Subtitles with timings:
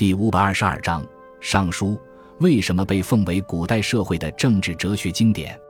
[0.00, 1.02] 第五百二十二章
[1.42, 1.88] 《尚书》
[2.38, 5.54] 为什么被奉为古代社会的政治哲学经典？《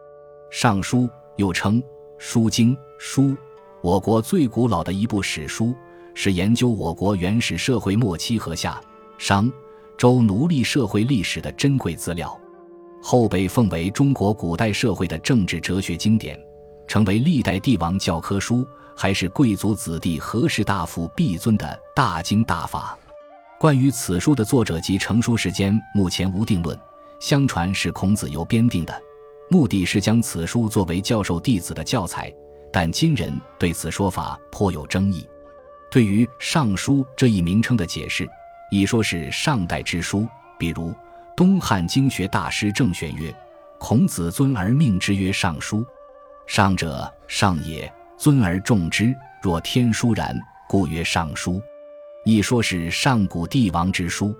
[0.52, 0.98] 尚书》
[1.36, 1.82] 又称
[2.16, 3.22] 《书经》《书》，
[3.82, 5.74] 我国最古老的一部史书，
[6.14, 8.80] 是研究我国原始社会末期和夏、
[9.18, 9.50] 商、
[9.98, 12.40] 周奴隶社会历史的珍贵资料，
[13.02, 16.38] 后被奉为中国古代社会的政治哲学经典，
[16.86, 18.64] 成为历代帝王教科书，
[18.96, 22.96] 还是贵族子弟和士大夫必尊的大经大法。
[23.60, 26.74] 关于此书的作者及成书时间，目前无定论。
[27.18, 29.02] 相传是孔子由编定的，
[29.50, 32.32] 目的是将此书作为教授弟子的教材。
[32.72, 35.28] 但今人对此说法颇有争议。
[35.90, 38.26] 对于《尚书》这一名称的解释，
[38.70, 40.26] 一说是上代之书，
[40.58, 40.94] 比如
[41.36, 43.30] 东汉经学大师郑玄曰
[43.78, 45.84] ：“孔子尊而命之曰尚书，
[46.46, 50.34] 上者上也，尊而重之，若天书然，
[50.66, 51.60] 故曰尚书。”
[52.24, 54.34] 一说是上古帝王之书，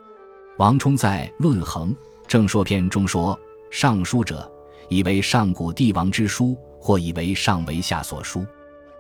[0.59, 1.95] 王充在《论衡·
[2.29, 3.39] 正说篇》中说
[3.73, 4.51] ：“尚书者，
[4.91, 8.41] 以为上古帝王之书，或以为上为下所书。”《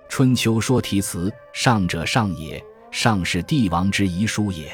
[0.08, 4.72] 春秋》说题词：“上者上也，上是帝王之遗书也。”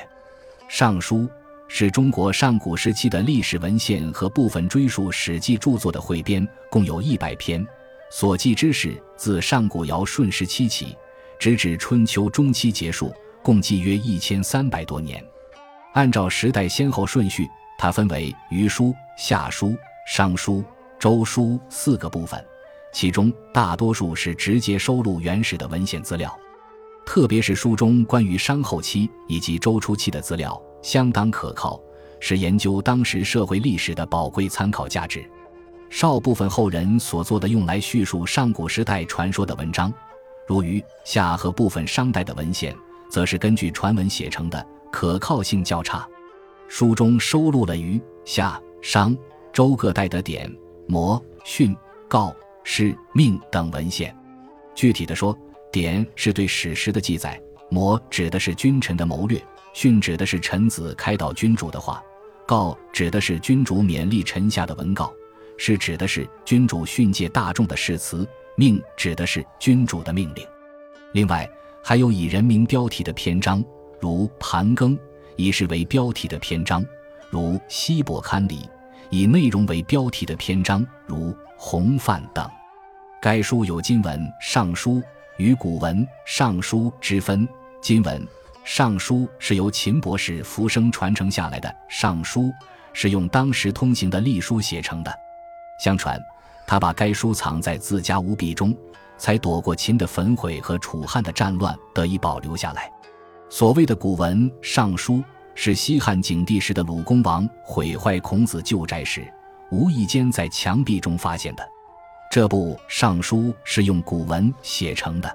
[0.71, 1.29] 尚书
[1.67, 7.67] 是中国上古时期的历史文献和部分追溯史记著作的汇编，共有一百篇，
[8.09, 10.97] 所记之事自上古尧舜时期起，
[11.41, 13.13] 直至春秋中期结束。
[13.47, 15.25] 共计约一千三百多年。
[15.93, 19.69] 按照时代先后顺序，它分为《虞书》《夏书》
[20.05, 20.55] 《商书》
[20.99, 22.45] 《周书》四个部分，
[22.93, 26.37] 其中大多数是直接收录原始的文献资料，
[27.07, 31.81] 特别是书中关于商后期以及周初期的资料相当可靠，
[32.19, 35.25] 是研究当时社会历史的宝贵参考价值。
[35.89, 39.95] 少部分后人所做的用来叙述上古时代传说的文章，
[40.49, 42.77] 如虞夏和部分商代的文献。
[43.09, 46.07] 则是根据传闻写成的，可靠性较差。
[46.69, 49.17] 书中收录了虞、夏、商、
[49.53, 50.53] 周各代的典、
[50.89, 51.77] 谟、训、
[52.09, 52.35] 告、
[52.65, 54.15] 示、命等文献。
[54.75, 55.37] 具体的说，
[55.71, 57.41] 典是对史实的记载，
[57.71, 59.41] 谟指的是君臣的谋略，
[59.73, 62.03] 训指的是臣子开导君主的话，
[62.45, 65.13] 告指的是君主勉励臣下的文告，
[65.57, 70.45] 是指的是君主训诫大众的誓词，命指的是君主的命令。
[71.13, 71.49] 另外。
[71.89, 73.65] 还有以人名标题的篇章，
[74.01, 74.89] 如《盘庚》，
[75.37, 76.85] 以事为标题的篇章，
[77.31, 78.57] 如《西伯堪礼》；
[79.09, 82.45] 以内容为标题的篇章，如《洪范》等。
[83.23, 84.95] 该书有今文《尚书》
[85.37, 87.49] 与古文《尚书》之分。
[87.81, 88.21] 今文
[88.65, 92.41] 《尚书》是由秦博士浮生传承下来的，《尚书》
[92.93, 95.19] 是用当时通行的隶书写成的。
[95.79, 96.21] 相传，
[96.67, 98.77] 他把该书藏在自家屋壁中。
[99.19, 102.91] 才躲过秦的焚毁和楚汉的战乱，得以保留下来。
[103.49, 105.15] 所谓的古文《尚书》，
[105.55, 109.27] 是西汉景帝时的鲁公王毁坏孔子旧宅时，
[109.71, 111.67] 无意间在墙壁中发现的。
[112.31, 115.33] 这部《尚书》是用古文写成的。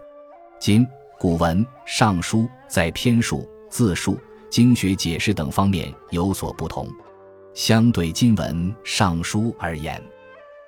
[0.60, 0.86] 今
[1.18, 4.20] 古文《尚书》在篇数、字数、
[4.50, 6.88] 经学解释等方面有所不同。
[7.54, 10.02] 相对今文《尚书》而言，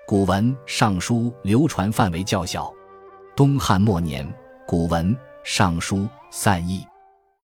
[0.08, 2.74] 古文《尚书》流传范围较小。
[3.36, 4.32] 东汉末年，
[4.68, 5.12] 古文
[5.44, 5.98] 《尚书》
[6.30, 6.86] 散佚，